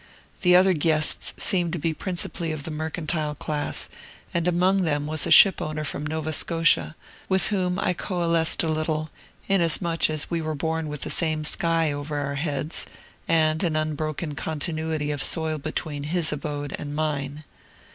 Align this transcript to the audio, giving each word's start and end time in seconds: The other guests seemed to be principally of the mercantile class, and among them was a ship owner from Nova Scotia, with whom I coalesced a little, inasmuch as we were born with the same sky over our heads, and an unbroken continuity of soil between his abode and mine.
The 0.41 0.55
other 0.55 0.73
guests 0.73 1.31
seemed 1.37 1.73
to 1.73 1.77
be 1.77 1.93
principally 1.93 2.51
of 2.51 2.63
the 2.63 2.71
mercantile 2.71 3.35
class, 3.35 3.87
and 4.33 4.47
among 4.47 4.81
them 4.81 5.05
was 5.05 5.27
a 5.27 5.31
ship 5.31 5.61
owner 5.61 5.83
from 5.83 6.07
Nova 6.07 6.33
Scotia, 6.33 6.95
with 7.29 7.49
whom 7.49 7.77
I 7.77 7.93
coalesced 7.93 8.63
a 8.63 8.67
little, 8.67 9.11
inasmuch 9.47 10.09
as 10.09 10.31
we 10.31 10.41
were 10.41 10.55
born 10.55 10.87
with 10.87 11.01
the 11.01 11.11
same 11.11 11.43
sky 11.43 11.91
over 11.91 12.17
our 12.17 12.33
heads, 12.33 12.87
and 13.27 13.61
an 13.63 13.75
unbroken 13.75 14.33
continuity 14.33 15.11
of 15.11 15.21
soil 15.21 15.59
between 15.59 16.05
his 16.05 16.33
abode 16.33 16.75
and 16.79 16.95
mine. 16.95 17.43